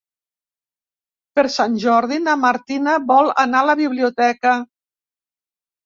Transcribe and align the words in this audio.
Per 1.39 1.43
Sant 1.57 1.77
Jordi 1.85 2.19
na 2.29 2.35
Martina 2.47 2.99
vol 3.15 3.33
anar 3.47 3.65
a 3.65 3.71
la 3.75 3.79
biblioteca. 3.87 4.59